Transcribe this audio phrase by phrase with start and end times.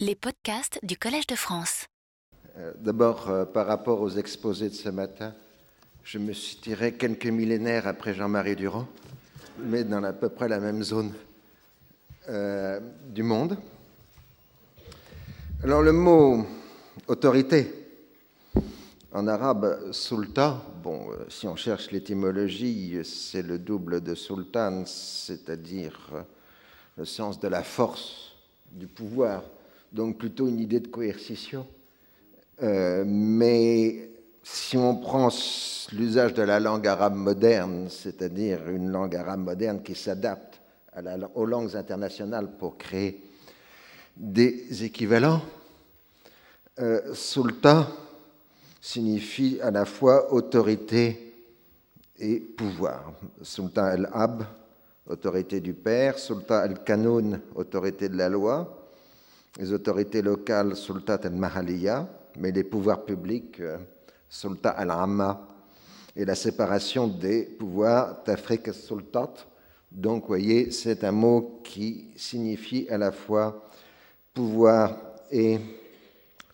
[0.00, 1.86] Les podcasts du Collège de France.
[2.58, 5.32] Euh, D'abord, euh, par rapport aux exposés de ce matin,
[6.02, 8.88] je me suis tiré quelques millénaires après Jean-Marie Durand,
[9.56, 11.12] mais dans à peu près la même zone
[12.28, 13.56] euh, du monde.
[15.62, 16.44] Alors le mot
[17.06, 17.72] autorité,
[19.12, 26.10] en arabe, sultan, bon, si on cherche l'étymologie, c'est le double de sultan, c'est-à-dire
[26.96, 28.32] le sens de la force,
[28.72, 29.44] du pouvoir,
[29.94, 31.66] donc plutôt une idée de coercition.
[32.62, 34.10] Euh, mais
[34.42, 35.28] si on prend
[35.92, 40.60] l'usage de la langue arabe moderne, c'est-à-dire une langue arabe moderne qui s'adapte
[41.34, 43.22] aux langues internationales pour créer
[44.16, 45.42] des équivalents,
[46.80, 47.86] euh, sultan
[48.80, 51.32] signifie à la fois autorité
[52.18, 53.12] et pouvoir.
[53.42, 54.44] Sultan al-Ab,
[55.06, 58.83] autorité du père, Sultan al-Kanoun, autorité de la loi,
[59.58, 62.08] les autorités locales, Sultan al-Mahaliya,
[62.38, 63.78] mais les pouvoirs publics, euh,
[64.28, 65.48] Sultan al-Amma,
[66.16, 69.32] et la séparation des pouvoirs d'Afrique Sultat.
[69.90, 73.68] Donc, vous voyez, c'est un mot qui signifie à la fois
[74.32, 74.96] pouvoir
[75.30, 75.58] et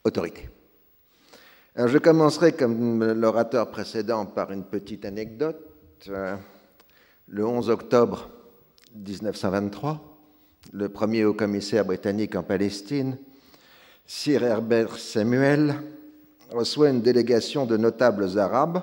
[0.05, 0.49] autorité.
[1.77, 5.67] Je commencerai, comme l'orateur précédent, par une petite anecdote.
[6.09, 6.37] Euh,
[7.33, 8.29] Le 11 octobre
[8.93, 10.10] 1923,
[10.73, 13.17] le premier haut-commissaire britannique en Palestine,
[14.07, 15.77] Sir Herbert Samuel,
[16.51, 18.83] reçoit une délégation de notables arabes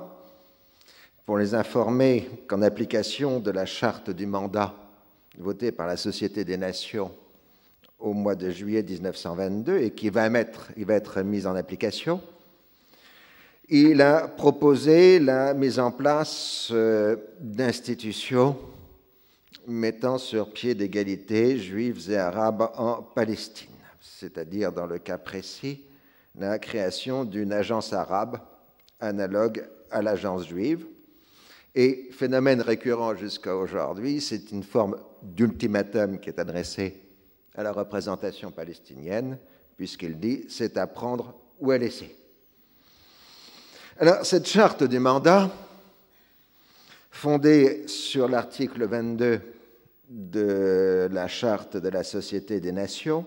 [1.25, 4.73] pour les informer qu'en application de la charte du mandat
[5.38, 7.11] votée par la Société des Nations
[7.99, 12.22] au mois de juillet 1922 et qui va, être mise en application,
[13.69, 18.55] il a proposé la mise en place euh, d'institutions
[19.67, 23.67] mettant sur pied d'égalité juifs et arabes en Palestine,
[23.99, 25.81] c'est-à-dire dans le cas précis
[26.39, 28.39] la création d'une agence arabe
[28.99, 30.85] analogue à l'agence juive.
[31.75, 37.01] Et phénomène récurrent jusqu'à aujourd'hui, c'est une forme d'ultimatum qui est adressé
[37.53, 39.38] à la représentation palestinienne,
[39.75, 42.16] puisqu'il dit c'est à prendre ou à laisser.
[44.00, 45.50] Alors, cette charte du mandat,
[47.11, 49.41] fondée sur l'article 22
[50.07, 53.25] de la charte de la Société des Nations,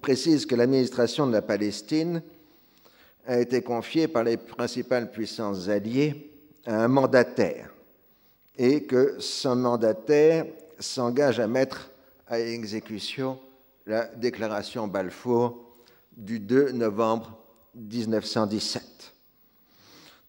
[0.00, 2.22] précise que l'administration de la Palestine
[3.26, 6.30] a été confiée par les principales puissances alliées
[6.66, 7.70] à un mandataire
[8.56, 10.46] et que ce mandataire
[10.78, 11.90] s'engage à mettre
[12.26, 13.38] à exécution
[13.86, 15.64] la déclaration Balfour
[16.16, 17.38] du 2 novembre
[17.74, 18.82] 1917.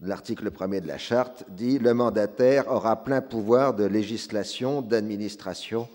[0.01, 5.89] L'article 1er de la charte dit Le mandataire aura plein pouvoir de législation, d'administration,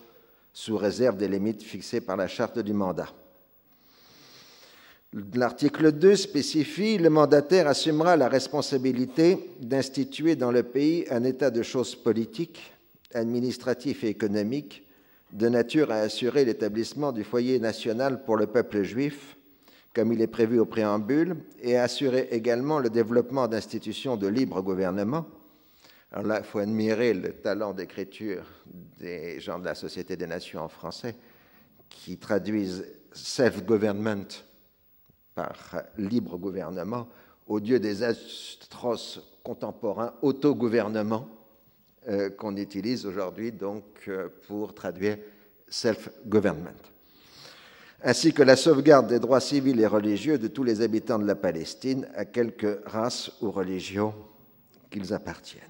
[0.52, 3.08] sous réserve des limites fixées par la charte du mandat.
[5.34, 11.62] L'article 2 spécifie Le mandataire assumera la responsabilité d'instituer dans le pays un état de
[11.62, 12.74] choses politiques,
[13.14, 14.84] administratif et économique
[15.32, 19.36] de nature à assurer l'établissement du foyer national pour le peuple juif,
[19.94, 25.26] comme il est prévu au préambule, et assurer également le développement d'institutions de libre gouvernement.
[26.10, 28.44] Alors là, il faut admirer le talent d'écriture
[28.98, 31.14] des gens de la Société des Nations en français
[31.88, 34.26] qui traduisent self-government
[35.34, 37.08] par libre gouvernement
[37.46, 41.28] au lieu des atroces contemporains autogouvernement
[42.08, 45.18] euh, qu'on utilise aujourd'hui donc euh, pour traduire
[45.68, 46.78] self-government,
[48.04, 51.34] ainsi que la sauvegarde des droits civils et religieux de tous les habitants de la
[51.34, 54.14] Palestine, à quelque race ou religion
[54.90, 55.62] qu'ils appartiennent.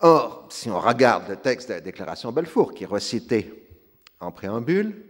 [0.00, 3.68] Or, si on regarde le texte de la déclaration Balfour, qui est recité
[4.18, 5.04] en préambule,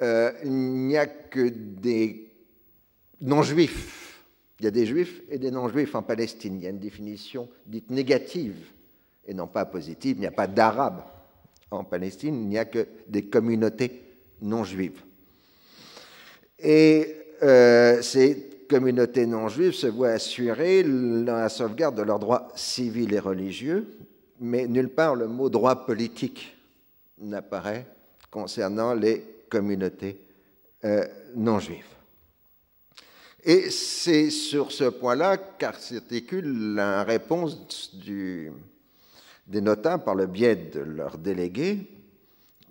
[0.00, 2.32] euh, il n'y a que des
[3.20, 4.22] non-juifs.
[4.60, 6.56] Il y a des juifs et des non-juifs en Palestine.
[6.56, 8.56] Il y a une définition dite négative
[9.26, 10.16] et non pas positive.
[10.18, 11.02] Il n'y a pas d'arabes
[11.72, 14.04] en Palestine, il n'y a que des communautés
[14.40, 15.02] non-juives.
[16.58, 23.18] Et euh, ces communautés non-juives se voient assurer la sauvegarde de leurs droits civils et
[23.18, 23.86] religieux,
[24.40, 26.56] mais nulle part le mot droit politique
[27.18, 27.86] n'apparaît
[28.30, 30.18] concernant les communautés
[30.84, 31.04] euh,
[31.34, 31.84] non-juives.
[33.44, 41.16] Et c'est sur ce point-là qu'articule la réponse des notables par le biais de leur
[41.16, 41.88] délégué,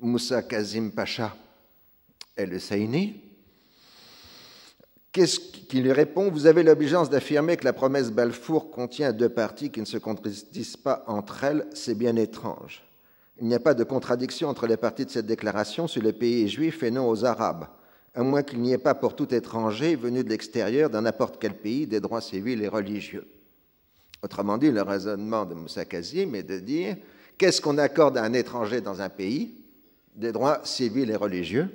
[0.02, 1.34] Moussa Kazim Pacha
[2.36, 3.25] et le Saini.
[5.16, 6.30] Qu'est-ce qui lui répond?
[6.30, 10.76] Vous avez l'obligeance d'affirmer que la promesse Balfour contient deux parties qui ne se contredisent
[10.76, 11.66] pas entre elles.
[11.74, 12.84] C'est bien étrange.
[13.40, 16.50] Il n'y a pas de contradiction entre les parties de cette déclaration si le pays
[16.50, 17.68] juif et non aux Arabes.
[18.14, 21.54] à moins qu'il n'y ait pas pour tout étranger venu de l'extérieur d'un n'importe quel
[21.54, 23.26] pays des droits civils et religieux.
[24.22, 26.98] Autrement dit, le raisonnement de Moussa Kazim est de dire
[27.38, 29.56] qu'est-ce qu'on accorde à un étranger dans un pays?
[30.14, 31.70] Des droits civils et religieux,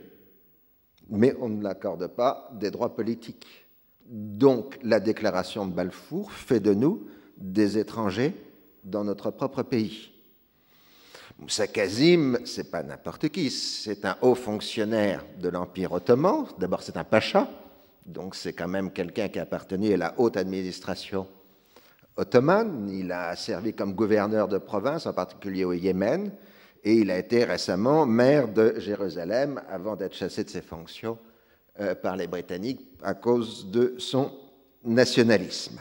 [1.10, 3.66] mais on ne l'accorde pas des droits politiques.
[4.06, 8.34] Donc la déclaration de Balfour fait de nous des étrangers
[8.84, 10.10] dans notre propre pays.
[11.38, 16.44] Moussa Kazim, c'est pas n'importe qui, c'est un haut fonctionnaire de l'Empire ottoman.
[16.58, 17.48] D'abord, c'est un pacha,
[18.04, 21.26] donc c'est quand même quelqu'un qui appartenait à la haute administration
[22.16, 22.90] ottomane.
[22.92, 26.30] Il a servi comme gouverneur de province, en particulier au Yémen,
[26.82, 31.18] et il a été récemment maire de Jérusalem avant d'être chassé de ses fonctions
[31.80, 34.32] euh, par les Britanniques à cause de son
[34.84, 35.78] nationalisme.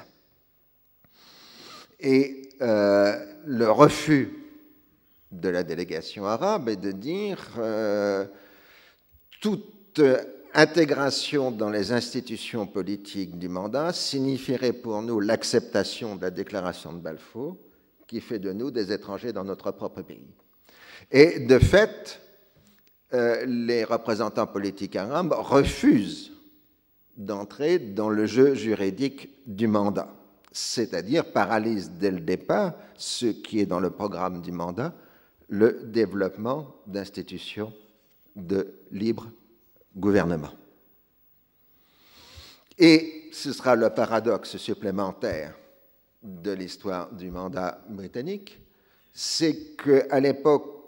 [2.00, 4.34] Et euh, le refus
[5.32, 8.26] de la délégation arabe est de dire euh,
[9.42, 10.02] toute
[10.54, 17.00] intégration dans les institutions politiques du mandat signifierait pour nous l'acceptation de la déclaration de
[17.00, 17.58] Balfour
[18.08, 20.28] qui fait de nous des étrangers dans notre propre pays.
[21.12, 22.22] Et de fait,
[23.14, 26.32] euh, les représentants politiques arabes refusent
[27.18, 30.14] d'entrer dans le jeu juridique du mandat,
[30.52, 34.94] c'est-à-dire paralysent dès le départ ce qui est dans le programme du mandat,
[35.50, 37.74] le développement d'institutions
[38.36, 39.28] de libre
[39.98, 40.52] gouvernement.
[42.78, 45.56] Et ce sera le paradoxe supplémentaire
[46.24, 48.60] de l'histoire du mandat britannique,
[49.12, 50.79] c'est qu'à l'époque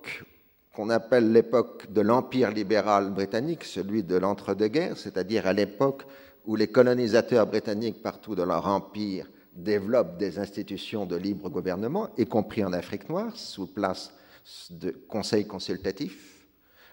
[0.76, 6.04] qu'on appelle l'époque de l'empire libéral britannique, celui de l'entre-deux-guerres, c'est-à-dire à, l'époque
[6.46, 12.26] où les colonisateurs britanniques partout dans leur empire développent des institutions de libre gouvernement, y
[12.26, 14.14] compris en Afrique noire, sous place
[14.70, 16.48] de conseils consultatifs,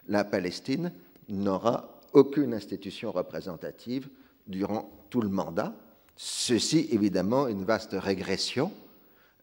[0.08, 0.92] la Palestine
[1.28, 4.08] n'aura aucune institution représentative
[4.46, 5.72] durant tout le mandat.
[6.16, 8.72] Ceci, évidemment, une vaste régression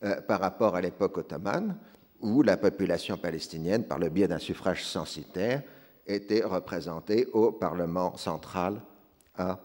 [0.04, 1.78] euh, par rapport à l'époque ottomane,
[2.22, 5.62] où la population palestinienne, par le biais d'un suffrage censitaire,
[6.08, 8.82] était représentée au Parlement central
[9.38, 9.60] à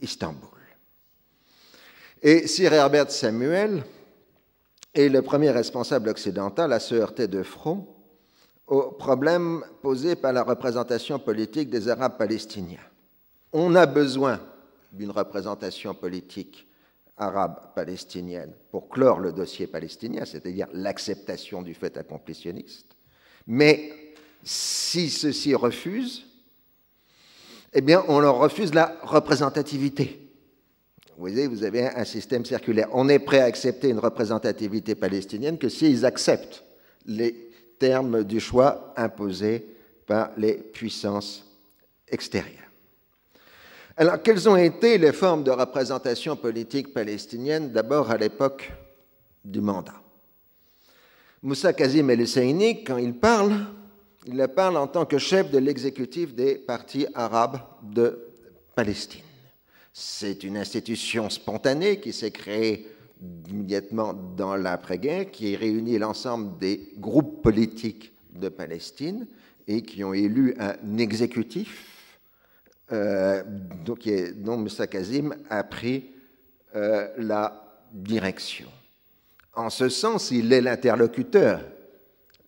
[0.00, 0.48] Istanbul.
[2.22, 3.84] Et Sir Herbert Samuel,
[4.94, 7.86] et le premier responsable occidental à se heurter de front
[8.66, 12.78] au problème posé par la représentation politique des Arabes palestiniens.
[13.52, 14.40] On a besoin
[14.92, 16.66] d'une représentation politique
[17.22, 22.86] arabe palestinienne pour clore le dossier palestinien, c'est-à-dire l'acceptation du fait accomplitionniste.
[23.46, 23.92] Mais
[24.42, 26.24] si ceux-ci refusent,
[27.72, 30.18] eh bien, on leur refuse la représentativité.
[31.16, 32.88] Vous voyez, vous avez un système circulaire.
[32.92, 36.64] On est prêt à accepter une représentativité palestinienne que s'ils acceptent
[37.06, 39.66] les termes du choix imposés
[40.06, 41.44] par les puissances
[42.08, 42.71] extérieures.
[43.96, 48.72] Alors, quelles ont été les formes de représentation politique palestinienne d'abord à l'époque
[49.44, 50.00] du mandat?
[51.42, 53.52] Moussa Kazim el-Husseini, quand il parle,
[54.26, 58.18] il parle en tant que chef de l'exécutif des partis arabes de
[58.74, 59.20] Palestine.
[59.92, 62.88] C'est une institution spontanée qui s'est créée
[63.50, 69.26] immédiatement dans l'après-guerre, qui réunit l'ensemble des groupes politiques de Palestine
[69.68, 71.91] et qui ont élu un exécutif
[72.92, 73.42] euh,
[74.36, 76.10] dont Moussa Kazim a pris
[76.74, 78.68] euh, la direction.
[79.54, 81.60] En ce sens, il est l'interlocuteur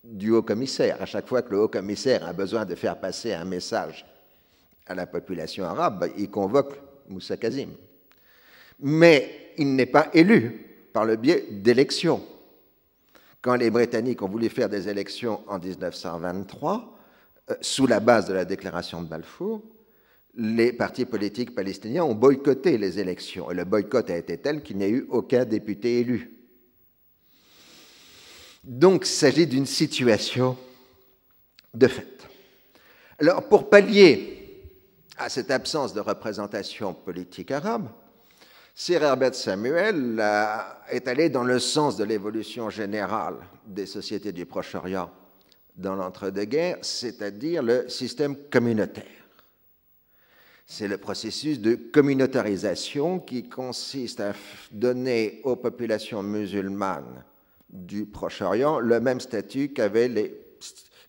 [0.02, 1.00] du haut-commissaire.
[1.00, 4.04] À chaque fois que le haut-commissaire a besoin de faire passer un message
[4.86, 7.70] à la population arabe, il convoque Moussa Kazim.
[8.80, 12.22] Mais il n'est pas élu par le biais d'élections.
[13.40, 16.98] Quand les Britanniques ont voulu faire des élections en 1923,
[17.50, 19.62] euh, sous la base de la déclaration de Balfour,
[20.36, 23.50] les partis politiques palestiniens ont boycotté les élections.
[23.50, 26.30] Et le boycott a été tel qu'il n'y a eu aucun député élu.
[28.64, 30.56] Donc, il s'agit d'une situation
[31.74, 32.26] de fait.
[33.18, 34.62] Alors, pour pallier
[35.18, 37.88] à cette absence de représentation politique arabe,
[38.74, 40.20] Sir Herbert Samuel
[40.88, 43.36] est allé dans le sens de l'évolution générale
[43.66, 45.10] des sociétés du Proche-Orient
[45.76, 49.23] dans l'entre-deux-guerres, c'est-à-dire le système communautaire.
[50.66, 54.32] C'est le processus de communautarisation qui consiste à
[54.72, 57.22] donner aux populations musulmanes
[57.68, 60.34] du Proche-Orient le même statut qu'avaient les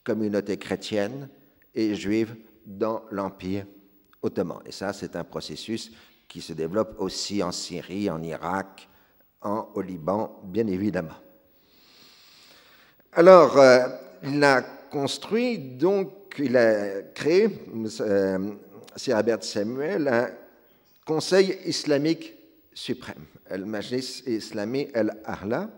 [0.04, 1.30] communautés chrétiennes
[1.74, 2.36] et juives
[2.66, 3.66] dans l'Empire
[4.66, 5.92] et ça, c'est un processus
[6.28, 8.88] qui se développe aussi en Syrie, en Irak,
[9.42, 11.20] en, au Liban, bien évidemment.
[13.14, 13.88] Alors, euh,
[14.24, 17.50] il a construit, donc, il a créé,
[18.02, 18.52] euh,
[18.96, 20.30] Sir Herbert Samuel, un
[21.06, 22.34] conseil islamique
[22.74, 25.70] suprême, el Majlis Islami el-Ahla,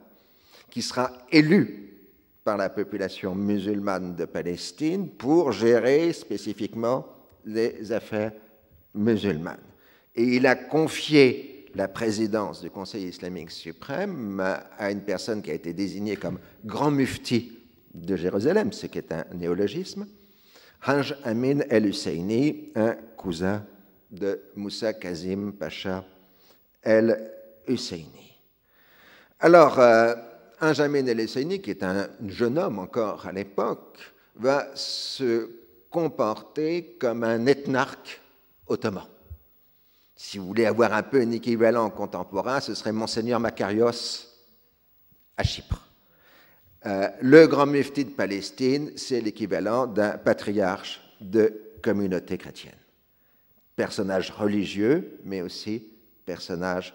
[0.69, 1.87] qui sera élu
[2.43, 7.07] par la population musulmane de Palestine pour gérer spécifiquement
[7.45, 8.33] les affaires
[8.93, 9.57] musulmanes.
[10.15, 14.39] Et il a confié la présidence du Conseil islamique suprême
[14.77, 17.51] à une personne qui a été désignée comme grand mufti
[17.93, 20.07] de Jérusalem, ce qui est un néologisme,
[20.87, 23.61] Haj Amin el-Husseini, un cousin
[24.09, 26.05] de Moussa Kazim Pacha
[26.81, 28.31] el-Husseini.
[29.41, 30.15] Alors, euh,
[30.61, 33.99] el-Husseini, qui est un jeune homme encore à l'époque,
[34.37, 35.49] va se
[35.91, 38.21] comporter comme un ethnarque
[38.67, 39.03] ottoman.
[40.15, 44.25] Si vous voulez avoir un peu un équivalent contemporain, ce serait Monseigneur Makarios
[45.35, 45.86] à Chypre.
[46.87, 51.53] Euh, le grand mufti de Palestine, c'est l'équivalent d'un patriarche de
[51.83, 52.77] communauté chrétienne.
[53.75, 55.83] Personnage religieux, mais aussi
[56.25, 56.93] personnage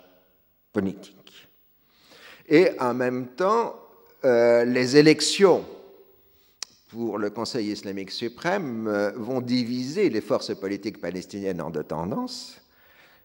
[0.73, 1.49] politique.
[2.49, 3.75] Et en même temps,
[4.25, 5.65] euh, les élections
[6.89, 12.59] pour le Conseil islamique suprême euh, vont diviser les forces politiques palestiniennes en deux tendances.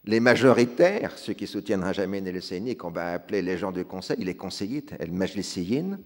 [0.03, 4.35] Les majoritaires, ceux qui soutiennent le Séni, qu'on va appeler les gens du Conseil, les
[4.35, 5.97] conseillites, el majlisiyin,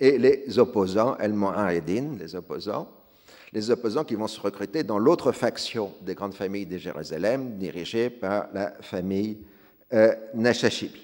[0.00, 2.88] et les opposants, el mu'aridin, les opposants,
[3.52, 8.10] les opposants qui vont se recruter dans l'autre faction des grandes familles de Jérusalem, dirigée
[8.10, 9.38] par la famille
[9.92, 11.02] euh, Nashashibi.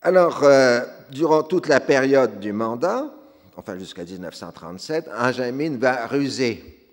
[0.00, 3.12] Alors, euh, durant toute la période du mandat,
[3.56, 6.88] enfin jusqu'à 1937, Benjamin va ruser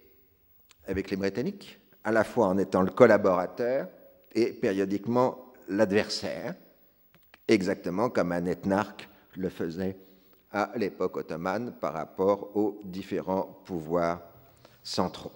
[0.88, 3.88] avec les Britanniques, à la fois en étant le collaborateur
[4.36, 6.54] et périodiquement l'adversaire,
[7.48, 9.08] exactement comme un ethnarque
[9.40, 9.96] le faisait
[10.52, 14.22] à l'époque ottomane par rapport aux différents pouvoirs
[14.84, 15.32] centraux.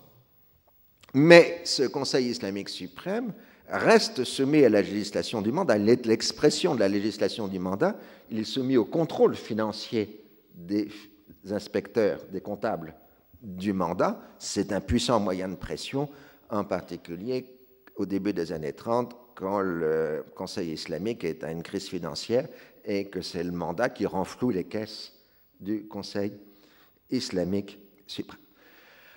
[1.14, 3.34] Mais ce Conseil islamique suprême
[3.68, 5.78] reste soumis à la législation du mandat.
[5.78, 7.96] L'expression de la législation du mandat,
[8.30, 10.24] il est soumis au contrôle financier
[10.56, 10.90] des
[11.50, 12.96] inspecteurs, des comptables
[13.42, 14.20] du mandat.
[14.40, 16.10] C'est un puissant moyen de pression,
[16.50, 17.46] en particulier
[17.96, 22.48] au début des années 30, quand le Conseil islamique est à une crise financière
[22.86, 25.14] et que c'est le mandat qui renfloue les caisses
[25.60, 26.34] du Conseil
[27.10, 28.40] islamique suprême.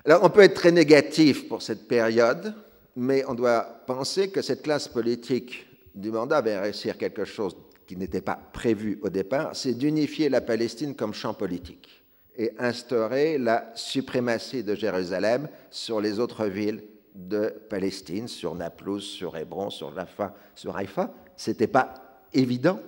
[0.04, 2.54] Alors on peut être très négatif pour cette période,
[2.94, 7.56] mais on doit penser que cette classe politique du mandat va réussir quelque chose
[7.86, 12.02] qui n'était pas prévu au départ, c'est d'unifier la Palestine comme champ politique
[12.36, 16.82] et instaurer la suprématie de Jérusalem sur les autres villes
[17.14, 21.14] de Palestine, sur Naplouse, sur Hébron, sur Rafah, sur Haïfa.
[21.36, 21.94] Ce n'était pas
[22.34, 22.80] évident,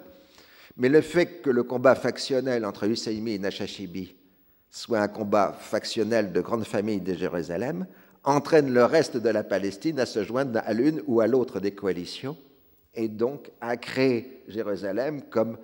[0.78, 4.14] mais le fait que le combat factionnel entre Husseini et Nashashibi
[4.70, 7.87] soit un combat factionnel de grandes familles de Jérusalem
[8.25, 11.73] entraîne le reste de la Palestine à se joindre à l'une ou à l'autre des
[11.73, 12.37] coalitions
[12.94, 15.58] et donc à créer Jérusalem comme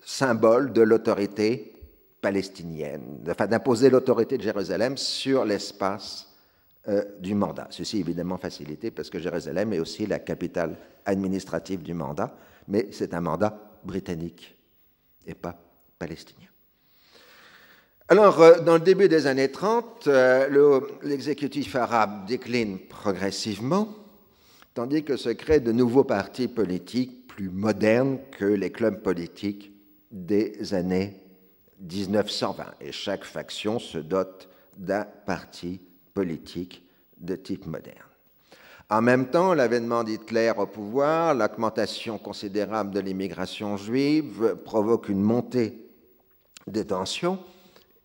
[0.00, 1.72] symbole de l'autorité
[2.20, 6.28] palestinienne, enfin d'imposer l'autorité de Jérusalem sur l'espace
[6.88, 7.68] euh, du mandat.
[7.70, 12.34] Ceci évidemment facilité parce que Jérusalem est aussi la capitale administrative du mandat,
[12.68, 14.54] mais c'est un mandat britannique
[15.26, 15.58] et pas
[15.98, 16.48] palestinien.
[18.08, 23.94] Alors, euh, dans le début des années 30, euh, l'exécutif arabe décline progressivement,
[24.74, 29.72] tandis que se créent de nouveaux partis politiques plus modernes que les clubs politiques
[30.10, 31.16] des années
[31.80, 32.74] 1920.
[32.80, 35.80] Et chaque faction se dote d'un parti
[36.12, 36.82] politique
[37.18, 38.13] de type moderne.
[38.90, 45.78] En même temps, l'avènement d'Hitler au pouvoir, l'augmentation considérable de l'immigration juive provoque une montée
[46.66, 47.38] des tensions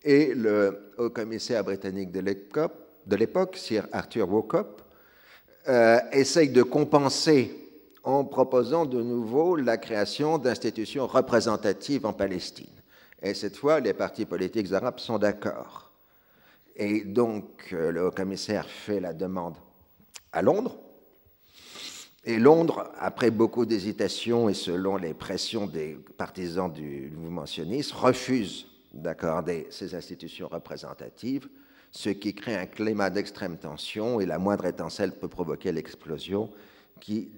[0.02, 4.82] et le haut-commissaire britannique de l'époque, Sir Arthur Waucop,
[5.68, 7.54] euh, essaye de compenser
[8.02, 12.66] en proposant de nouveau la création d'institutions représentatives en Palestine.
[13.22, 15.90] Et cette fois, les partis politiques arabes sont d'accord.
[16.74, 19.56] Et donc, euh, le haut-commissaire fait la demande
[20.32, 20.78] à Londres.
[22.24, 28.66] Et Londres, après beaucoup d'hésitations et selon les pressions des partisans du mouvement sioniste, refuse
[28.92, 31.48] d'accorder ces institutions représentatives,
[31.90, 36.50] ce qui crée un climat d'extrême tension et la moindre étincelle peut provoquer l'explosion
[37.00, 37.30] qui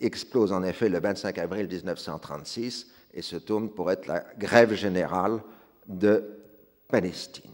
[0.00, 5.40] explose en effet le 25 avril 1936 et se tourne pour être la grève générale
[5.86, 6.24] de
[6.88, 7.50] Palestine.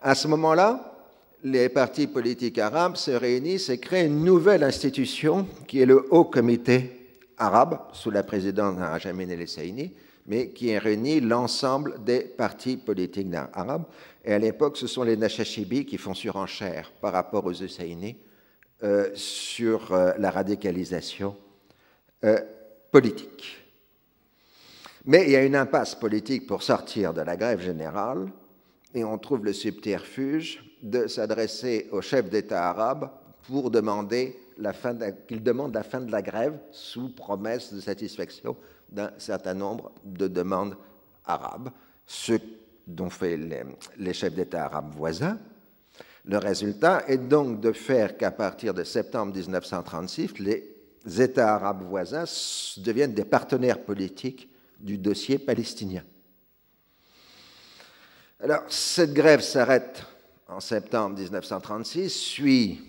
[0.00, 0.97] À ce moment-là,
[1.44, 6.24] les partis politiques arabes se réunissent et créent une nouvelle institution qui est le Haut
[6.24, 6.98] Comité
[7.38, 9.92] arabe, sous la présidence d'Ajamin el-Saini,
[10.26, 13.84] mais qui réunit l'ensemble des partis politiques arabes.
[14.24, 18.16] Et à l'époque, ce sont les Nashashibi qui font surenchère par rapport aux Husseini
[18.82, 21.36] euh, sur euh, la radicalisation
[22.24, 22.38] euh,
[22.90, 23.56] politique.
[25.06, 28.26] Mais il y a une impasse politique pour sortir de la grève générale,
[28.94, 33.10] et on trouve le subterfuge de s'adresser au chef d'État arabe
[33.46, 34.38] pour demander
[35.26, 38.56] qu'il demande la fin de la grève sous promesse de satisfaction
[38.88, 40.76] d'un certain nombre de demandes
[41.24, 41.70] arabes,
[42.06, 42.34] ce
[42.86, 43.62] dont fait les,
[43.98, 45.38] les chefs d'État arabes voisins.
[46.24, 50.64] Le résultat est donc de faire qu'à partir de septembre 1936, les
[51.20, 52.24] États arabes voisins
[52.78, 56.02] deviennent des partenaires politiques du dossier palestinien.
[58.40, 60.04] Alors, cette grève s'arrête
[60.48, 62.80] en septembre 1936, suit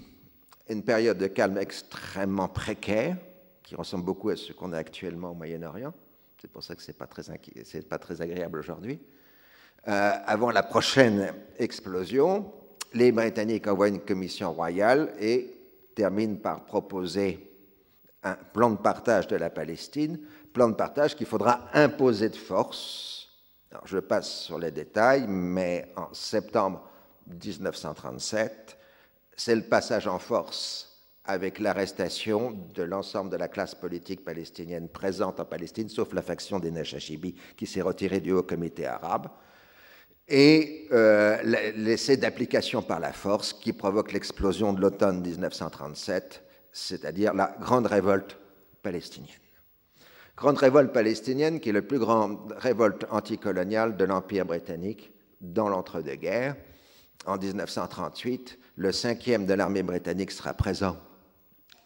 [0.70, 3.18] une période de calme extrêmement précaire,
[3.64, 5.94] qui ressemble beaucoup à ce qu'on a actuellement au Moyen-Orient.
[6.42, 9.00] C'est pour ça que ce n'est pas, très agréable aujourd'hui.
[9.88, 12.52] Euh, avant la prochaine explosion,
[12.94, 15.54] les Britanniques envoient une commission royale et
[15.96, 17.46] terminent par proposer
[18.24, 20.20] un plan de partage de la Palestine,
[20.54, 23.28] plan de partage qu'il faudra imposer de force.
[23.86, 26.89] Je passe sur les détails, mais en septembre
[27.30, 28.78] 1937,
[29.36, 30.90] c'est le passage en force
[31.26, 36.60] avec l'arrestation de l'ensemble de la classe politique palestinienne présente en Palestine, sauf la faction
[36.60, 39.30] des Nashashibi qui s'est retirée du Haut Comité arabe,
[40.28, 41.38] et euh,
[41.76, 48.38] l'essai d'application par la force qui provoque l'explosion de l'automne 1937, c'est-à-dire la grande révolte
[48.84, 49.36] palestinienne.
[50.38, 56.56] Grande révolte palestinienne qui est la plus grande révolte anticoloniale de l'Empire britannique dans l'entre-deux-guerres.
[57.26, 60.98] En 1938, le cinquième de l'armée britannique sera présent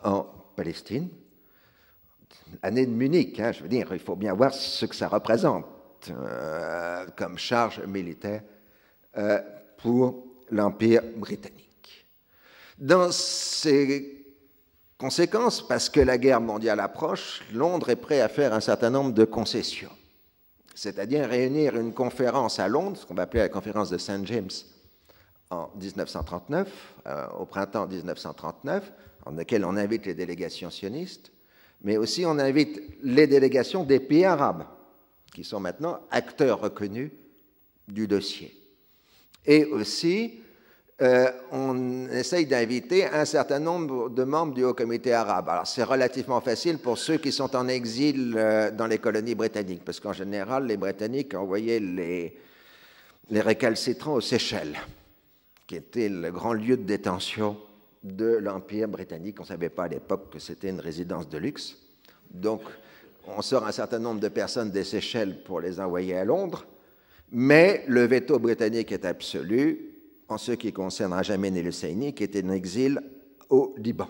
[0.03, 0.25] en
[0.55, 1.09] Palestine.
[2.61, 5.65] Année de Munich, hein, je veux dire, il faut bien voir ce que ça représente
[6.09, 8.43] euh, comme charge militaire
[9.17, 9.39] euh,
[9.77, 12.05] pour l'Empire britannique.
[12.77, 14.35] Dans ces
[14.97, 19.13] conséquences, parce que la guerre mondiale approche, Londres est prêt à faire un certain nombre
[19.13, 19.91] de concessions,
[20.75, 24.25] c'est-à-dire réunir une conférence à Londres, ce qu'on va appeler la conférence de St.
[24.25, 24.49] James,
[25.53, 26.67] en 1939,
[27.05, 28.91] euh, au printemps 1939,
[29.25, 31.31] en laquelle on invite les délégations sionistes,
[31.81, 34.65] mais aussi on invite les délégations des pays arabes,
[35.33, 37.11] qui sont maintenant acteurs reconnus
[37.87, 38.55] du dossier.
[39.45, 40.39] Et aussi,
[41.01, 45.49] euh, on essaye d'inviter un certain nombre de membres du Haut Comité arabe.
[45.49, 49.83] Alors c'est relativement facile pour ceux qui sont en exil euh, dans les colonies britanniques,
[49.83, 54.77] parce qu'en général, les Britanniques envoyaient les récalcitrants aux Seychelles
[55.67, 57.57] qui était le grand lieu de détention
[58.03, 59.37] de l'Empire britannique.
[59.39, 61.77] On ne savait pas à l'époque que c'était une résidence de luxe.
[62.29, 62.61] Donc,
[63.27, 66.65] on sort un certain nombre de personnes des Seychelles pour les envoyer à Londres,
[67.31, 69.93] mais le veto britannique est absolu
[70.27, 73.01] en ce qui concerne Rajamin el Husseini, qui était en exil
[73.49, 74.09] au Liban.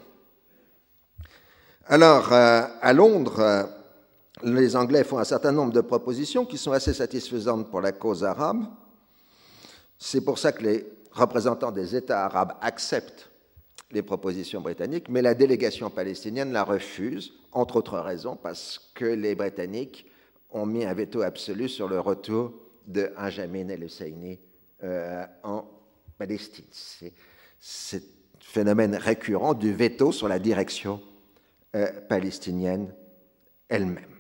[1.86, 3.64] Alors, euh, à Londres, euh,
[4.44, 8.24] les Anglais font un certain nombre de propositions qui sont assez satisfaisantes pour la cause
[8.24, 8.64] arabe.
[9.98, 13.30] C'est pour ça que les représentants des États arabes acceptent
[13.92, 19.36] les propositions britanniques, mais la délégation palestinienne la refuse, entre autres raisons, parce que les
[19.36, 20.08] Britanniques
[20.52, 22.54] ont mis un veto absolu sur le retour
[22.88, 24.40] de Benjamin el-Husseini
[24.84, 25.66] euh, en
[26.18, 26.66] Palestine.
[27.60, 31.02] C'est un phénomène récurrent du veto sur la direction
[31.76, 32.94] euh, palestinienne
[33.70, 34.13] elle-même.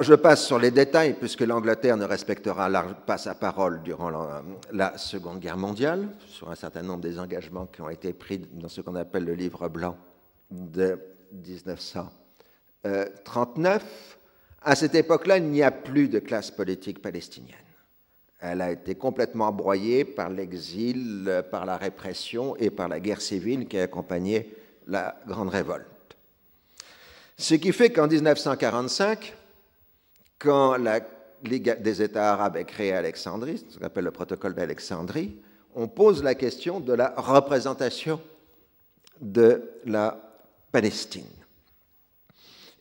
[0.00, 2.70] Je passe sur les détails, puisque l'Angleterre ne respectera
[3.06, 4.10] pas sa parole durant
[4.72, 8.70] la, Seconde Guerre mondiale, sur un certain nombre des engagements qui ont été pris dans
[8.70, 9.98] ce qu'on appelle le livre blanc
[10.50, 10.98] de
[11.32, 14.16] 1939.
[14.62, 17.58] À cette époque-là, il n'y a plus de classe politique palestinienne.
[18.40, 23.68] Elle a été complètement broyée par l'exil, par la répression et par la guerre civile
[23.68, 25.84] qui a accompagné la Grande Révolte.
[27.36, 29.34] Ce qui fait qu'en 1945,
[30.38, 31.00] quand la
[31.42, 35.36] Ligue des États arabes est créée à Alexandrie, ce qu'on appelle le protocole d'Alexandrie,
[35.74, 38.20] on pose la question de la représentation
[39.20, 40.18] de la
[40.72, 41.24] Palestine.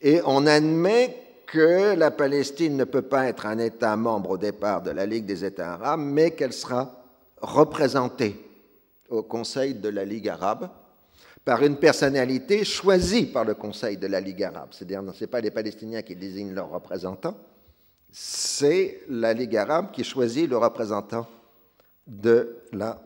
[0.02, 4.82] Et on admet que la Palestine ne peut pas être un État membre au départ
[4.82, 7.04] de la Ligue des États arabes, mais qu'elle sera
[7.42, 8.36] représentée
[9.10, 10.70] au Conseil de la Ligue arabe
[11.46, 14.70] par une personnalité choisie par le Conseil de la Ligue arabe.
[14.72, 17.38] C'est-à-dire, ce n'est pas les Palestiniens qui désignent leurs représentants,
[18.12, 21.28] c'est la Ligue arabe qui choisit le représentant
[22.08, 23.02] de la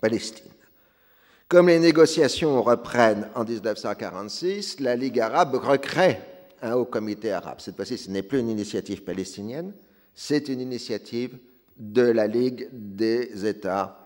[0.00, 0.50] Palestine.
[1.48, 6.18] Comme les négociations reprennent en 1946, la Ligue arabe recrée
[6.62, 7.60] un haut comité arabe.
[7.60, 9.74] Cette fois-ci, ce n'est plus une initiative palestinienne,
[10.14, 11.36] c'est une initiative
[11.76, 14.01] de la Ligue des États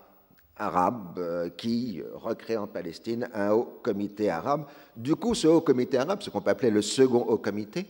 [0.57, 4.65] arabes euh, qui recrée en Palestine un haut comité arabe.
[4.95, 7.85] Du coup, ce haut comité arabe, ce qu'on peut appeler le second haut comité,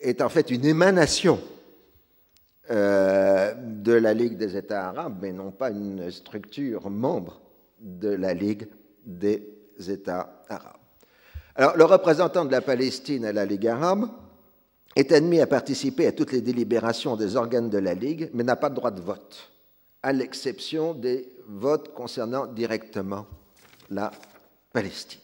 [0.00, 1.40] est en fait une émanation
[2.70, 7.40] euh, de la Ligue des États arabes, mais non pas une structure membre
[7.80, 8.68] de la Ligue
[9.04, 9.42] des
[9.88, 10.78] États arabes.
[11.56, 14.08] Alors, le représentant de la Palestine à la Ligue arabe
[14.96, 18.56] est admis à participer à toutes les délibérations des organes de la Ligue, mais n'a
[18.56, 19.50] pas de droit de vote,
[20.04, 23.26] à l'exception des votes concernant directement
[23.88, 24.10] la
[24.70, 25.20] Palestine.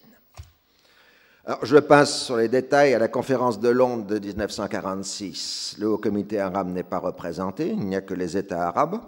[1.45, 5.77] Alors, je passe sur les détails à la conférence de Londres de 1946.
[5.79, 9.01] Le Haut Comité arabe n'est pas représenté, il n'y a que les États arabes.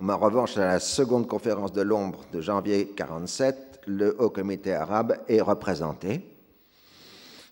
[0.00, 5.18] En revanche, à la seconde conférence de Londres de janvier 1947, le Haut Comité arabe
[5.28, 6.24] est représenté.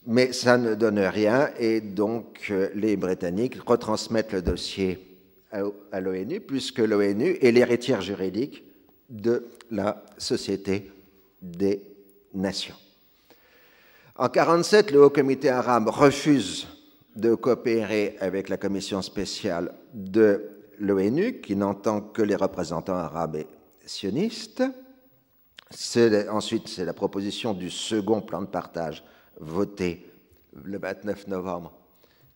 [0.06, 5.07] Mais ça ne donne rien et donc euh, les Britanniques retransmettent le dossier
[5.52, 8.64] à l'ONU puisque l'ONU est l'héritière juridique
[9.08, 10.90] de la Société
[11.40, 11.82] des
[12.34, 12.74] Nations.
[14.16, 16.66] En 1947, le Haut Comité arabe refuse
[17.14, 23.46] de coopérer avec la commission spéciale de l'ONU, qui n'entend que les représentants arabes et
[23.86, 24.62] sionistes.
[26.30, 29.04] Ensuite, c'est la proposition du second plan de partage
[29.38, 30.10] voté
[30.64, 31.72] le 29 novembre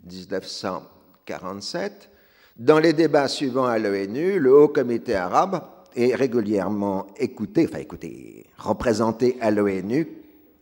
[0.05, 2.12] 1947.
[2.57, 5.63] Dans les débats suivants à l'ONU, le Haut Comité arabe
[5.97, 10.07] est régulièrement écouté, enfin écouté, représenté à l'ONU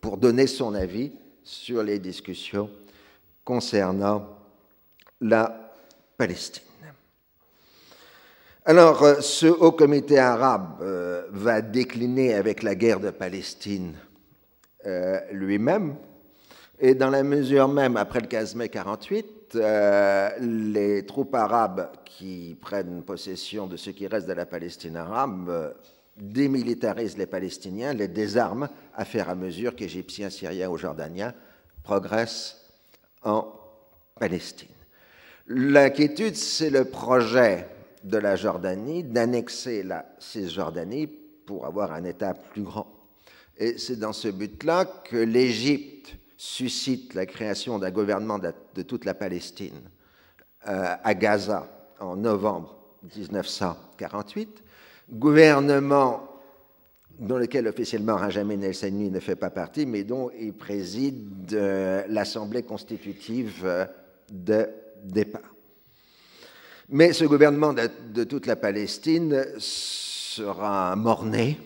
[0.00, 2.70] pour donner son avis sur les discussions
[3.44, 4.24] concernant
[5.20, 5.74] la
[6.16, 6.62] Palestine.
[8.64, 13.94] Alors, euh, ce haut comité arabe euh, va décliner avec la guerre de Palestine
[14.86, 15.96] euh, lui-même,
[16.78, 23.02] et dans la mesure même, après le 15 mai 48, les troupes arabes qui prennent
[23.02, 25.74] possession de ce qui reste de la Palestine arabe
[26.16, 31.34] démilitarisent les Palestiniens, les désarment à faire à mesure qu'Égyptiens, Syriens ou Jordaniens
[31.82, 32.64] progressent
[33.22, 33.52] en
[34.18, 34.68] Palestine.
[35.46, 37.66] L'inquiétude, c'est le projet
[38.04, 42.86] de la Jordanie d'annexer la Cisjordanie pour avoir un État plus grand.
[43.56, 49.12] Et c'est dans ce but-là que l'Égypte suscite la création d'un gouvernement de, toute la
[49.12, 49.78] Palestine
[50.66, 51.68] euh, à Gaza
[52.00, 52.78] en novembre
[53.14, 54.62] 1948,
[55.12, 56.26] gouvernement
[57.18, 62.62] dans lequel officiellement Benjamin El-Sani ne fait pas partie, mais dont il préside euh, l'Assemblée
[62.62, 63.84] constitutive euh,
[64.32, 64.66] de
[65.04, 65.54] départ.
[66.88, 71.58] Mais ce gouvernement de, toute la Palestine sera morné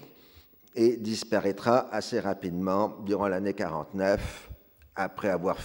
[0.74, 4.50] et disparaîtra assez rapidement durant l'année 49,
[4.96, 5.58] après avoir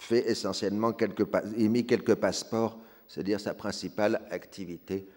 [0.00, 5.08] fait essentiellement quelques, émis quelques passeports, c'est-à-dire sa principale activité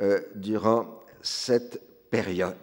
[0.00, 2.54] euh, durant cette période.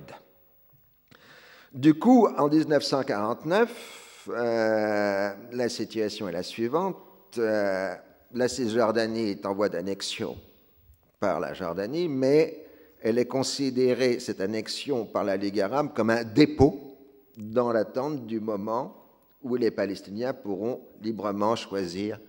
[1.73, 6.97] Du coup, en 1949, euh, la situation est la suivante.
[7.37, 7.95] Euh,
[8.33, 10.37] la Cisjordanie est en voie d'annexion
[11.19, 12.65] par la Jordanie, mais
[13.01, 16.97] elle est considérée, cette annexion par la Ligue arabe, comme un dépôt
[17.37, 19.04] dans l'attente du moment
[19.45, 22.19] où les Palestiniens pourront librement choisir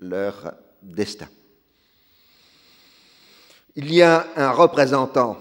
[0.00, 1.28] leur destin.
[3.76, 5.38] Il y a un représentant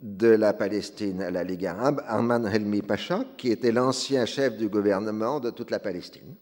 [0.00, 4.68] de la Palestine à la Ligue arabe, Arman Helmi Pacha, qui était l'ancien chef du
[4.68, 6.34] gouvernement de toute la Palestine.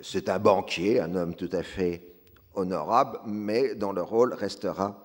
[0.00, 2.06] C'est un banquier, un homme tout à fait
[2.54, 4.96] honorable, mais dont le rôle restera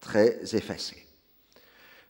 [0.00, 1.03] très effacé.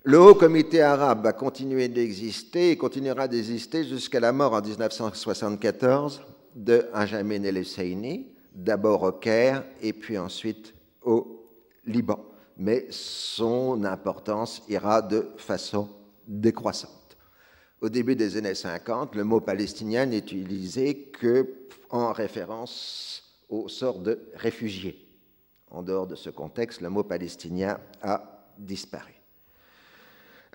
[0.07, 6.21] Le Haut Comité arabe a continué d'exister et continuera d'exister jusqu'à la mort en 1974
[6.55, 11.49] de Benjamin El-Husseini, d'abord au Caire et puis ensuite au
[11.87, 12.23] Liban.
[12.59, 15.89] Mais son importance ira de façon
[16.29, 17.17] décroissante.
[17.81, 21.49] Au début des années 50, le mot palestinien n'est utilisé que
[21.89, 24.99] en référence au sort de réfugiés.
[25.71, 29.24] En dehors de ce contexte, le mot palestinien a disparu.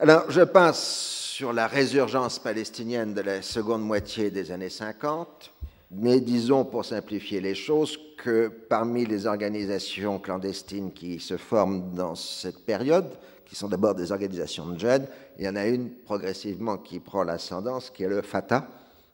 [0.02, 5.52] Alors, je passe sur la résurgence palestinienne de la seconde moitié des années 50,
[5.92, 12.16] mais disons pour simplifier les choses que parmi les organisations clandestines qui se forment dans
[12.16, 13.10] cette période,
[13.46, 15.06] qui sont d'abord des organisations de jeunes,
[15.38, 18.70] il y en a une progressivement qui prend l'ascendance, qui est le Fatah,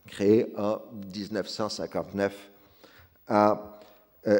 [0.05, 0.81] créé en
[1.15, 2.31] 1959
[3.27, 3.79] à
[4.27, 4.39] euh,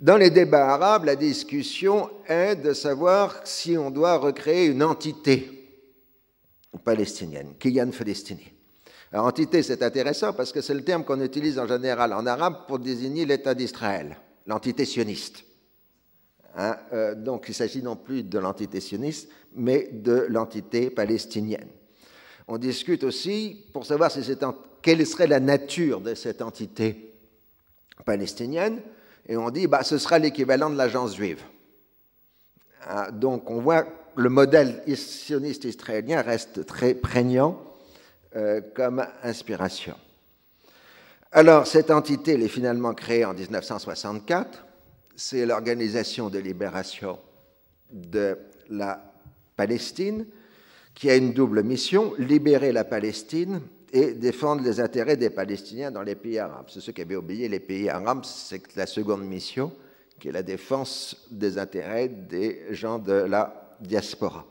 [0.00, 5.68] Dans les débats arabes, la discussion est de savoir si on doit recréer une entité
[6.82, 8.50] palestinienne, Kiyan Palestini.
[9.12, 12.66] Alors, entité, c'est intéressant parce que c'est le terme qu'on utilise en général en arabe
[12.66, 15.44] pour désigner l'État d'Israël, l'entité sioniste.
[16.56, 21.68] Hein, euh, donc, il s'agit non plus de l'entité sioniste, mais de l'entité palestinienne.
[22.48, 24.10] On discute aussi pour savoir
[24.80, 27.12] quelle serait la nature de cette entité
[28.06, 28.80] palestinienne,
[29.30, 31.40] et on dit bah, ce sera l'équivalent de l'agence juive.
[32.88, 37.62] Hein, donc, on voit le modèle sioniste israélien reste très prégnant
[38.34, 39.94] euh, comme inspiration.
[41.30, 44.66] Alors, cette entité, elle est finalement créée en 1964.
[45.14, 47.20] C'est l'Organisation de libération
[47.92, 48.36] de
[48.68, 49.00] la
[49.56, 50.26] Palestine,
[50.94, 53.60] qui a une double mission, libérer la Palestine
[53.92, 56.66] et défendre les intérêts des Palestiniens dans les pays arabes.
[56.68, 59.72] C'est ceux qui avaient oublié les pays arabes, c'est la seconde mission,
[60.18, 64.46] qui est la défense des intérêts des gens de la diaspora.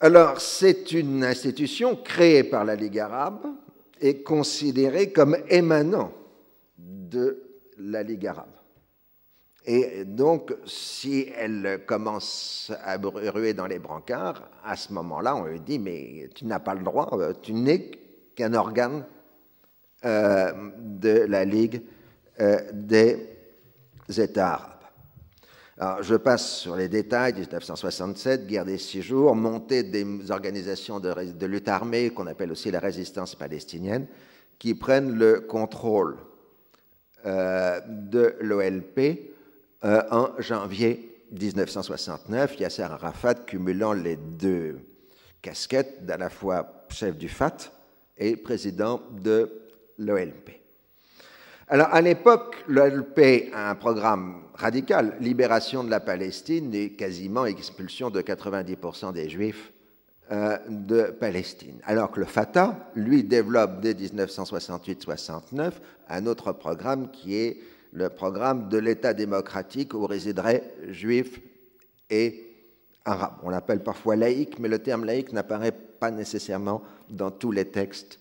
[0.00, 3.46] Alors, c'est une institution créée par la Ligue arabe
[4.00, 6.12] et considérée comme émanant
[6.76, 7.42] de
[7.78, 8.55] la Ligue arabe.
[9.68, 15.58] Et donc, si elle commence à ruer dans les brancards, à ce moment-là, on lui
[15.58, 17.90] dit, mais tu n'as pas le droit, euh, tu n'es
[18.36, 19.04] qu'un organe
[20.04, 21.82] euh, de la Ligue
[22.38, 23.26] euh, des
[24.16, 24.70] États arabes.
[25.78, 31.44] Alors, je passe sur les détails 1967, guerre des six jours, montée des organisations de,
[31.44, 34.06] lutte armée qu'on appelle aussi la résistance palestinienne,
[34.60, 36.16] qui prennent le contrôle
[37.24, 39.35] de l'OLP
[39.86, 42.58] euh, en janvier 1969.
[42.58, 44.80] Yasser Arafat cumulant les deux
[45.40, 47.56] casquettes d'à la fois chef du FAT
[48.18, 49.48] et président de
[49.98, 50.50] l'OLP.
[51.68, 58.10] Alors, à l'époque, l'OLP a un programme radical, libération de la Palestine et quasiment expulsion
[58.10, 59.72] de 90% des Juifs
[60.32, 61.80] euh, de Palestine.
[61.84, 65.72] Alors que le Fatah, lui, développe dès 1968-69
[66.08, 67.58] un autre programme qui est
[67.92, 71.40] le programme de l'État démocratique où résideraient Juifs
[72.10, 72.46] et
[73.04, 73.38] Arabes.
[73.42, 78.18] On l'appelle parfois laïque, mais le terme laïque n'apparaît pas nécessairement dans tous les textes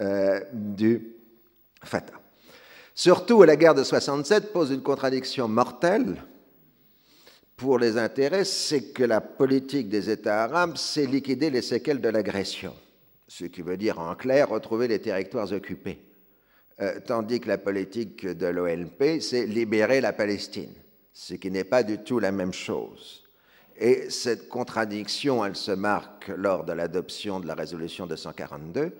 [0.00, 1.14] euh, du
[1.82, 2.20] Fatah.
[2.94, 6.16] Surtout, la guerre de 67 pose une contradiction mortelle
[7.56, 12.08] pour les intérêts, c'est que la politique des États arabes, c'est liquider les séquelles de
[12.08, 12.74] l'agression,
[13.28, 16.00] ce qui veut dire en clair retrouver les territoires occupés,
[17.06, 20.72] tandis que la politique de l'OLP, c'est libérer la Palestine,
[21.12, 23.24] ce qui n'est pas du tout la même chose.
[23.76, 28.92] Et cette contradiction, elle se marque lors de l'adoption de la résolution 242,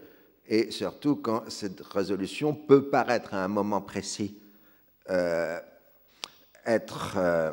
[0.49, 4.37] et surtout quand cette résolution peut paraître à un moment précis
[5.11, 5.59] euh,
[6.67, 7.53] être euh,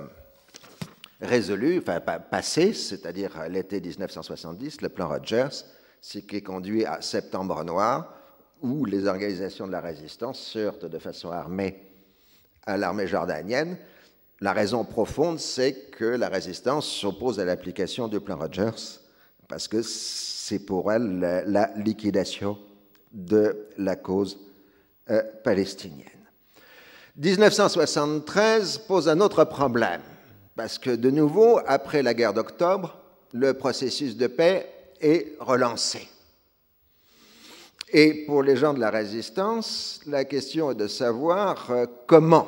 [1.22, 5.66] résolue, enfin passée, c'est-à-dire l'été 1970, le plan Rogers,
[6.02, 8.14] ce qui conduit à Septembre Noir,
[8.62, 11.84] où les organisations de la résistance sortent de façon armée
[12.66, 13.78] à l'armée jordanienne.
[14.40, 19.00] La raison profonde, c'est que la résistance s'oppose à l'application du plan Rogers,
[19.48, 22.58] parce que c'est pour elle la liquidation
[23.12, 24.38] de la cause
[25.10, 26.06] euh, palestinienne.
[27.16, 30.02] 1973 pose un autre problème,
[30.56, 33.00] parce que de nouveau, après la guerre d'octobre,
[33.34, 34.70] le processus de paix
[35.02, 36.08] est relancé.
[37.90, 42.48] Et pour les gens de la résistance, la question est de savoir euh, comment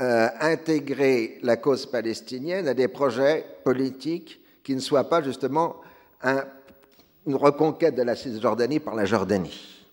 [0.00, 5.76] euh, intégrer la cause palestinienne à des projets politiques qui ne soient pas justement
[6.22, 6.44] un
[7.26, 9.84] une reconquête de la Cisjordanie par la Jordanie.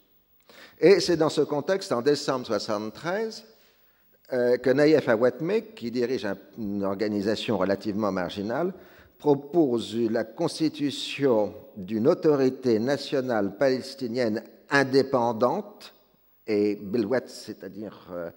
[0.79, 3.43] Et c'est dans ce contexte, en décembre 1973,
[4.31, 8.73] euh, que Naïef Awatme, qui dirige une organisation relativement marginale,
[9.19, 15.93] propose la constitution d'une autorité nationale palestinienne indépendante
[16.47, 18.31] et Bilwet, c'est-à-dire euh,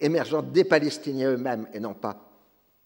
[0.00, 2.30] émergente des Palestiniens eux-mêmes et non pas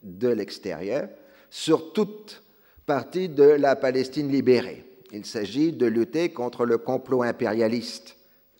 [0.03, 1.09] de l'extérieur,
[1.49, 2.43] sur toute
[2.85, 4.85] partie de la Palestine libérée.
[5.13, 8.17] Il s'agit de lutter contre le complot impérialiste,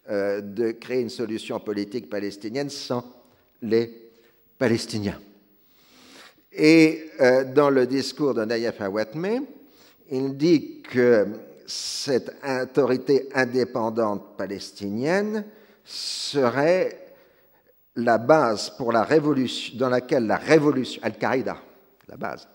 [0.09, 3.05] euh, de créer une solution politique palestinienne sans
[3.61, 3.91] les
[4.57, 5.19] Palestiniens.
[6.53, 9.45] Et euh, dans le discours de Nayef Awatme,
[10.11, 11.27] il dit que
[11.67, 15.45] cette autorité indépendante palestinienne
[15.85, 16.99] serait
[17.97, 21.57] la base pour la révolution, dans laquelle la révolution, Al-Qaïda,
[22.09, 22.47] la base,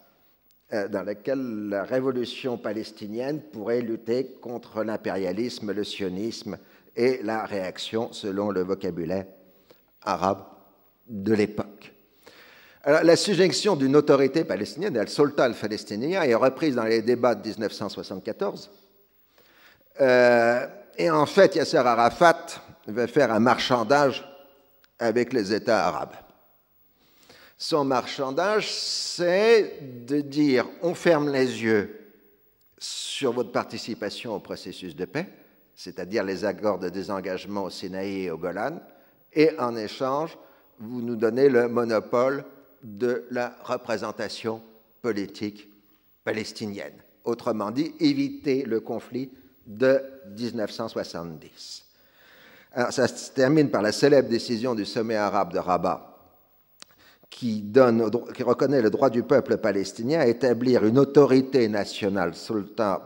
[0.73, 6.57] euh, dans laquelle la révolution palestinienne pourrait lutter contre l'impérialisme, le sionisme
[6.95, 9.25] et la réaction selon le vocabulaire
[10.03, 10.43] arabe
[11.07, 11.96] de l'époque.
[12.87, 18.69] La suggestion d'une autorité palestinienne, al-Sultan al-Palestinien, est reprise dans les débats de 1974
[20.97, 22.45] et en fait, Yasser Arafat
[22.87, 24.27] va faire un marchandage
[24.99, 26.15] avec les États arabes.
[27.57, 31.99] Son marchandage, c'est de dire on ferme les yeux
[32.77, 35.27] sur votre participation au processus de paix,
[35.75, 38.79] c'est-à-dire les accords de désengagement au Sinaï et au Golan,
[39.33, 40.37] et en échange,
[40.79, 42.43] vous nous donnez le monopole
[42.83, 44.61] de la représentation
[45.01, 45.67] politique
[46.23, 46.93] palestinienne.
[47.23, 49.29] Autrement dit, éviter le conflit
[49.65, 50.01] de
[50.37, 51.83] 1970.
[52.73, 56.17] Alors, ça se termine par la célèbre décision du sommet arabe de Rabat,
[57.29, 63.01] qui, donne, qui reconnaît le droit du peuple palestinien à établir une autorité nationale, Sultan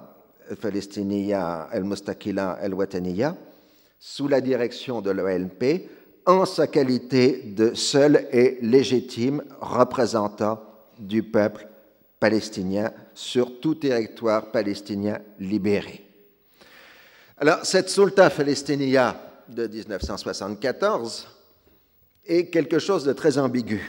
[0.60, 3.36] Palestiniya el-Mustakila el-Wataniya,
[4.00, 5.90] sous la direction de l'OLP,
[6.26, 10.62] en sa qualité de seul et légitime représentant
[11.00, 11.68] du peuple
[12.20, 16.06] palestinien sur tout territoire palestinien libéré.
[17.38, 21.28] Alors, cette Sultan Palestiniya de 1974
[22.28, 23.82] est quelque chose de très ambigu.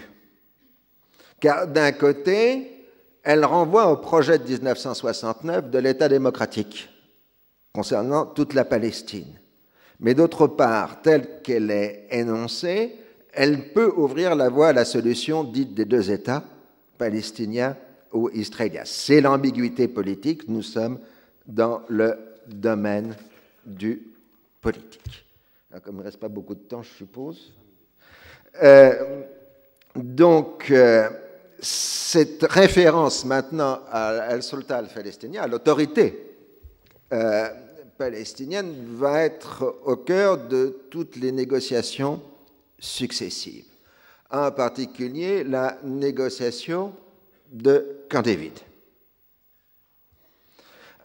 [1.39, 2.87] Car d'un côté,
[3.23, 6.89] elle renvoie au projet de 1969 de l'État démocratique
[7.75, 9.39] concernant toute la Palestine.
[10.03, 12.97] Mais d'autre part, telle qu'elle est énoncée,
[13.33, 16.43] elle peut ouvrir la voie à la solution dite des deux États,
[16.99, 17.77] palestiniens
[18.13, 18.83] ou israéliens.
[18.85, 20.99] C'est l'ambiguïté politique, nous sommes
[21.47, 23.15] dans le domaine
[23.65, 24.03] du
[24.61, 25.25] politique.
[25.85, 27.53] comme il ne reste pas beaucoup de temps, je suppose.
[28.63, 29.23] Euh,
[29.95, 31.09] donc, euh,
[31.61, 36.37] cette référence maintenant à al-Sultan al-Palestinien, à l'autorité
[37.13, 37.49] euh,
[38.03, 42.21] palestinienne, va être au cœur de toutes les négociations
[42.77, 43.67] successives.
[44.29, 46.95] En particulier, la négociation
[47.53, 48.59] de Camp David.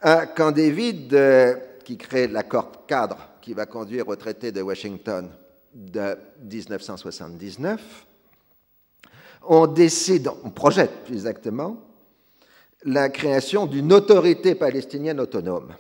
[0.02, 1.16] À Camp David,
[1.84, 5.30] qui crée l'accord cadre qui va conduire au traité de Washington
[5.76, 6.18] de
[6.52, 8.08] 1979,
[9.44, 11.78] on décide, on projette plus exactement,
[12.86, 15.76] la création d'une autorité palestinienne autonome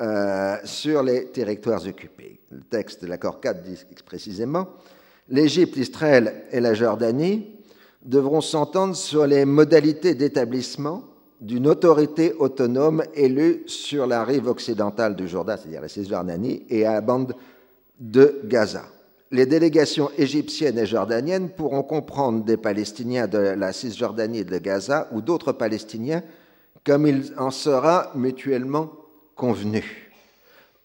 [0.00, 2.40] euh, sur les territoires occupés.
[2.50, 4.68] Le texte de l'accord cadre dit précisément
[5.28, 7.46] l'Égypte, Israël et la Jordanie
[8.04, 11.04] devront s'entendre sur les modalités d'établissement
[11.40, 16.94] d'une autorité autonome élue sur la rive occidentale du Jourdain, c'est-à-dire la Cisjordanie, et à
[16.94, 17.34] la bande
[17.98, 18.84] de Gaza.
[19.30, 25.08] Les délégations égyptiennes et jordaniennes pourront comprendre des Palestiniens de la Cisjordanie et de Gaza
[25.12, 26.22] ou d'autres Palestiniens
[26.84, 28.90] comme il en sera mutuellement
[29.34, 30.12] convenu.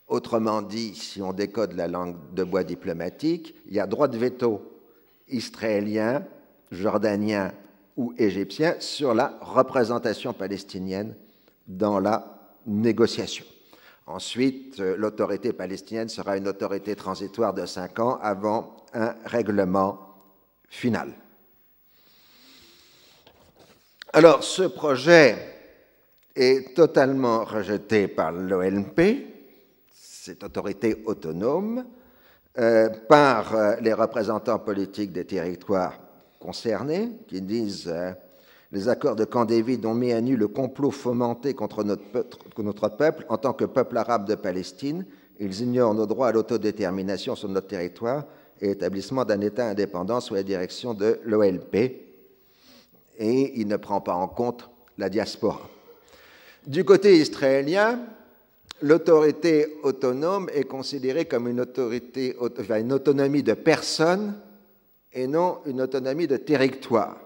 [0.07, 4.17] Autrement dit, si on décode la langue de bois diplomatique, il y a droit de
[4.17, 4.81] veto
[5.27, 6.25] israélien,
[6.71, 7.51] jordanien
[7.95, 11.15] ou égyptien sur la représentation palestinienne
[11.67, 13.45] dans la négociation.
[14.07, 19.99] Ensuite, euh, l'autorité palestinienne sera une autorité transitoire de cinq ans avant un règlement
[20.67, 21.13] final.
[24.11, 25.58] Alors, ce projet
[26.35, 29.01] est totalement rejeté par l'OLP,
[29.91, 31.85] cette autorité autonome,
[32.57, 35.99] euh, par euh, les représentants politiques des territoires
[36.39, 38.11] concernés qui disent euh,
[38.71, 42.03] les accords de Camp David ont mis à nu le complot fomenté contre notre,
[42.57, 45.05] notre peuple en tant que peuple arabe de Palestine.
[45.39, 48.25] Ils ignorent nos droits à l'autodétermination sur notre territoire
[48.59, 51.75] et l'établissement d'un État indépendant sous la direction de l'OLP.
[53.19, 55.61] Et il ne prend pas en compte la diaspora.
[56.69, 57.99] Du côté israélien,
[58.83, 64.35] l'autorité autonome est considérée comme une, autonomie de personne
[65.11, 67.17] et non une autonomie de territoire.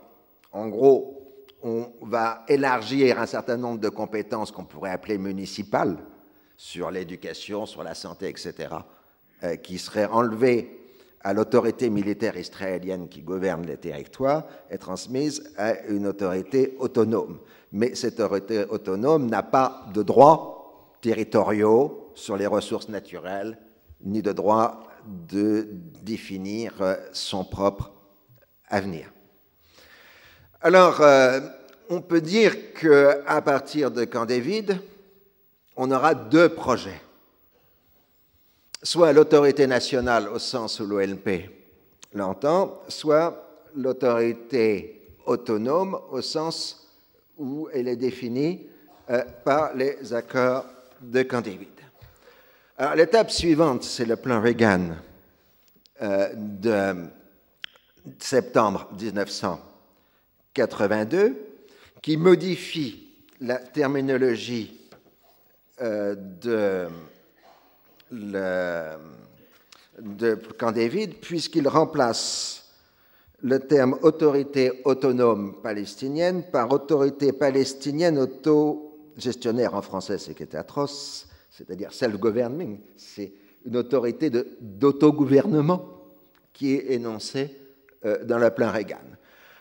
[0.53, 5.97] En gros, on va élargir un certain nombre de compétences qu'on pourrait appeler municipales
[6.55, 8.53] sur l'éducation, sur la santé, etc.,
[9.43, 10.79] euh, qui seraient enlevées
[11.19, 17.39] à l'autorité militaire israélienne qui gouverne les territoires et transmises à une autorité autonome.
[17.73, 23.57] Mais cette autorité autonome n'a pas de droits territoriaux sur les ressources naturelles,
[24.01, 25.67] ni de droits de
[26.03, 27.91] définir euh, son propre
[28.69, 29.11] avenir.
[30.61, 31.41] Alors, euh,
[31.89, 34.79] on peut dire qu'à partir de Camp David,
[35.75, 37.01] on aura deux projets.
[38.83, 41.49] Soit l'autorité nationale au sens où l'OLP
[42.13, 46.82] l'entend, soit l'autorité autonome au sens
[47.37, 48.67] où elle est définie
[49.09, 50.65] euh, par les accords
[51.01, 51.69] de Camp David
[52.95, 54.95] l'étape suivante, c'est le plan Reagan
[56.01, 57.05] euh, de
[58.19, 61.35] septembre 1982
[62.01, 63.07] qui modifie
[63.39, 64.79] la terminologie
[65.79, 66.87] de,
[68.11, 68.89] le,
[69.99, 72.62] de Camp David, puisqu'il remplace
[73.43, 81.27] le terme autorité autonome palestinienne par autorité palestinienne auto-gestionnaire en français, ce qui était atroce,
[81.51, 82.79] c'est-à-dire self-governing.
[82.95, 83.33] C'est
[83.65, 84.31] une autorité
[84.61, 85.85] d'autogouvernement
[86.53, 87.55] qui est énoncée
[88.05, 88.97] euh, dans le plan Reagan.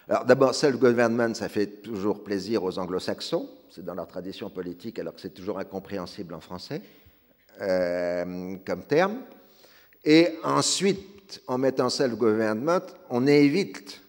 [0.08, 5.14] Alors d'abord, self-government, ça fait toujours plaisir aux anglo-saxons, c'est dans leur tradition politique, alors
[5.14, 6.82] que c'est toujours incompréhensible en français
[7.60, 9.18] euh, comme terme.
[10.04, 11.11] Et ensuite,
[11.46, 14.02] en mettant self-government, on évite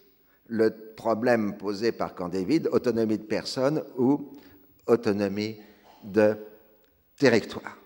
[0.47, 4.31] le problème posé par Camp David, autonomie de personne ou
[4.87, 5.57] autonomie
[6.03, 6.35] de
[7.17, 7.77] territoire.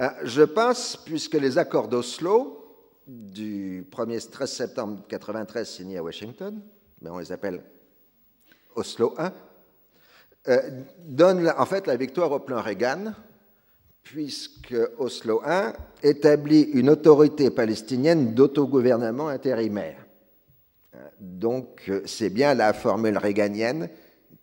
[0.00, 2.56] Euh, je passe, puisque les accords d'Oslo
[3.06, 6.60] du 1er 13 septembre 1993 signés à Washington,
[7.02, 7.62] mais on les appelle
[8.74, 9.28] Oslo I,
[10.48, 13.12] euh, donnent en fait la victoire au plan Reagan,
[14.02, 15.72] puisque Oslo I
[16.02, 20.06] établit une autorité palestinienne d'autogouvernement intérimaire.
[21.20, 23.88] Donc c'est bien la formule réganienne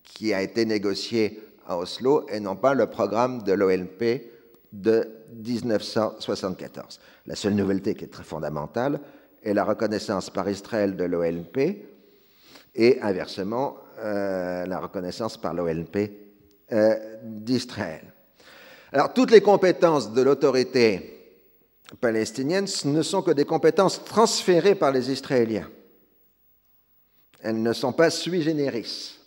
[0.03, 4.31] qui a été négociée à Oslo et non pas le programme de l'OLP
[4.71, 6.99] de 1974.
[7.25, 8.99] La seule nouveauté qui est très fondamentale
[9.43, 11.57] est la reconnaissance par Israël de l'OLP
[12.75, 15.97] et inversement euh, la reconnaissance par l'OLP
[16.71, 18.13] euh, d'Israël.
[19.13, 21.17] Toutes les compétences de l'autorité
[22.01, 25.69] palestinienne ne sont que des compétences transférées par les Israéliens.
[27.41, 29.19] Elles ne sont pas sui generis.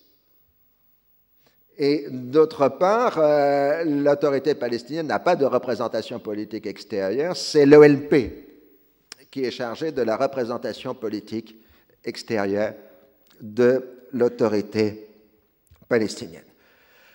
[1.79, 8.51] Et d'autre part, euh, l'autorité palestinienne n'a pas de représentation politique extérieure, c'est l'OLP
[9.31, 11.57] qui est chargé de la représentation politique
[12.05, 12.75] extérieure
[13.41, 15.09] de l'autorité
[15.89, 16.45] palestinienne.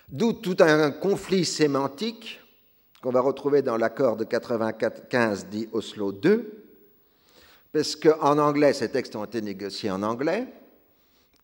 [0.09, 2.39] D'où tout un conflit sémantique
[3.05, 6.39] qu'on va retrouver dans l'accord de 95 dit Oslo II,
[7.71, 10.47] parce qu'en anglais, ces textes ont été négociés en anglais,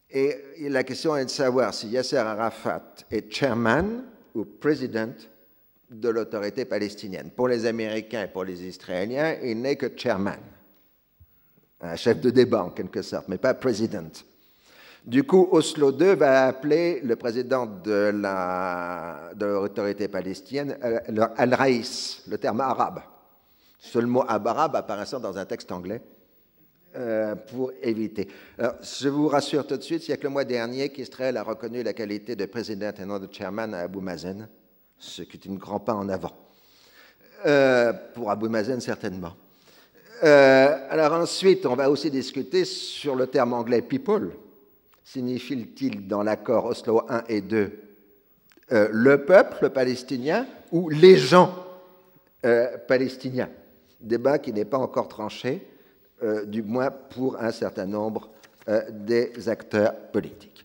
[0.10, 5.14] et la question est de savoir si Yasser Arafat est chairman ou president
[5.92, 7.30] de l'autorité palestinienne.
[7.30, 10.40] Pour les Américains et pour les Israéliens, il n'est que chairman,
[11.80, 14.26] un chef de débat en quelque sorte, mais pas president.
[15.04, 18.12] Du coup, Oslo II va appeler le président de
[19.40, 20.78] l'autorité palestinienne
[21.38, 23.02] Al-Raïs, le terme arabe.
[23.80, 26.02] Seul mot arabe apparaissant dans un texte anglais.
[26.94, 28.28] Euh, pour éviter.
[28.60, 31.44] je vous rassure tout de suite, il n'y a que le mois dernier qu'Israël a
[31.44, 34.50] reconnu la qualité de président et non de chairman à Abu Mazen,
[35.00, 36.34] ce qui est un grand pas en avant.
[37.46, 39.34] Euh, pour Abu Mazen, certainement.
[40.26, 44.32] Euh, alors ensuite, on va aussi discuter sur le terme anglais people.
[45.12, 47.72] Signifie-t-il dans l'accord Oslo 1 et 2
[48.70, 51.54] le peuple palestinien ou les gens
[52.88, 53.50] palestiniens?
[54.00, 55.68] Débat qui n'est pas encore tranché
[56.24, 58.30] euh, du moins pour un certain nombre
[58.70, 60.64] euh, des acteurs politiques.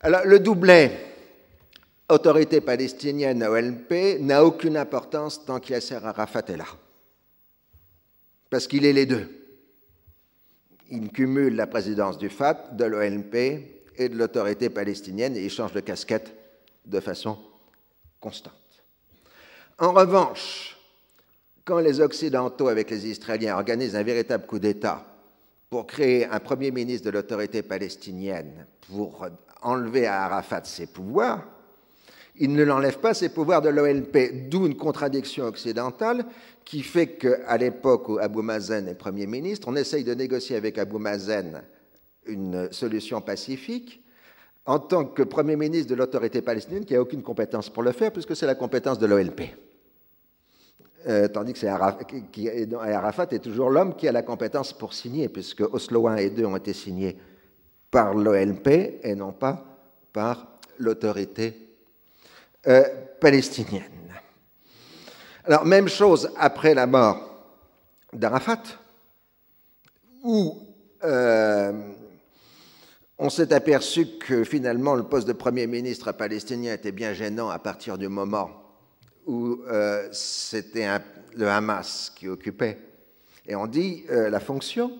[0.00, 0.92] Alors, le doublet
[2.08, 6.64] autorité palestinienne OLP n'a aucune importance tant qu'Yasser Arafat est là.
[8.48, 9.41] Parce qu'il est les deux.
[10.94, 13.34] Il cumule la présidence du FAT, de l'OLP
[13.96, 16.34] et de l'autorité palestinienne et il change de casquette
[16.84, 17.38] de façon
[18.20, 18.52] constante.
[19.78, 20.76] En revanche,
[21.64, 25.02] quand les Occidentaux, avec les Israéliens, organisent un véritable coup d'État
[25.70, 29.26] pour créer un Premier ministre de l'autorité palestinienne, pour
[29.62, 31.42] enlever à Arafat ses pouvoirs,
[32.36, 36.24] ils ne l'enlèvent pas ses pouvoirs de l'OLP, d'où une contradiction occidentale
[36.64, 40.78] qui fait qu'à l'époque où Abou Mazen est Premier ministre, on essaye de négocier avec
[40.78, 41.62] Abou Mazen
[42.26, 44.02] une solution pacifique
[44.64, 48.12] en tant que Premier ministre de l'autorité palestinienne qui n'a aucune compétence pour le faire,
[48.12, 49.42] puisque c'est la compétence de l'OLP.
[51.08, 56.06] Euh, tandis que Arafat, est toujours l'homme qui a la compétence pour signer, puisque Oslo
[56.06, 57.16] 1 et 2 ont été signés
[57.90, 59.64] par l'OLP et non pas
[60.12, 61.71] par l'autorité
[62.68, 62.84] euh,
[63.20, 63.82] palestinienne.
[65.44, 67.28] Alors, même chose après la mort
[68.12, 68.62] d'Arafat,
[70.22, 70.56] où
[71.02, 71.72] euh,
[73.18, 77.58] on s'est aperçu que finalement le poste de Premier ministre palestinien était bien gênant à
[77.58, 78.50] partir du moment
[79.26, 80.86] où euh, c'était
[81.34, 82.78] le Hamas qui occupait.
[83.46, 84.92] Et on dit la fonction.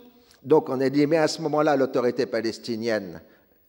[0.43, 3.21] Donc on a dit, mais à ce moment-là, l'autorité palestinienne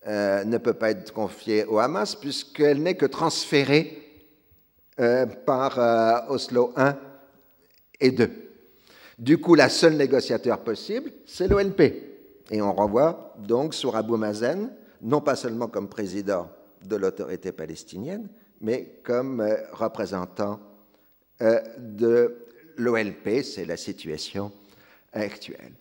[0.08, 3.99] euh, ne peut pas être confiée au Hamas puisqu'elle n'est que transférée
[5.45, 6.95] par Oslo 1
[7.99, 8.30] et 2.
[9.18, 11.82] Du coup, la seule négociateur possible, c'est l'OLP.
[12.51, 16.49] Et on renvoie donc sur Abou Mazen, non pas seulement comme président
[16.84, 18.28] de l'autorité palestinienne,
[18.62, 20.60] mais comme euh, représentant
[21.41, 22.36] euh, de
[22.78, 24.51] l'OLP, c'est la situation
[25.14, 25.74] actuelle.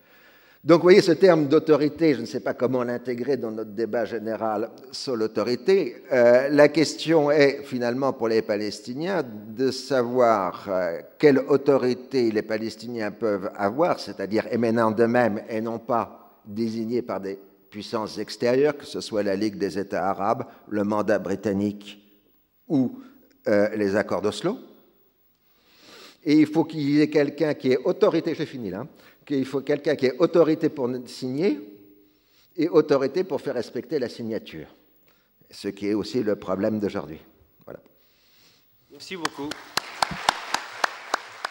[0.65, 4.05] Donc, vous voyez, ce terme d'autorité, je ne sais pas comment l'intégrer dans notre débat
[4.05, 6.05] général sur l'autorité.
[6.13, 13.11] Euh, la question est finalement pour les Palestiniens de savoir euh, quelle autorité les Palestiniens
[13.11, 19.01] peuvent avoir, c'est-à-dire émanant d'eux-mêmes et non pas désignés par des puissances extérieures, que ce
[19.01, 21.99] soit la Ligue des États arabes, le mandat britannique
[22.69, 23.01] ou
[23.49, 24.59] euh, les accords d'Oslo.
[26.25, 28.87] Et il faut qu'il y ait quelqu'un qui ait autorité, j'ai fini là,
[29.25, 31.61] qu'il faut quelqu'un qui ait autorité pour signer
[32.57, 34.69] et autorité pour faire respecter la signature,
[35.51, 37.19] ce qui est aussi le problème d'aujourd'hui.
[37.65, 37.81] Voilà.
[38.91, 39.49] Merci beaucoup.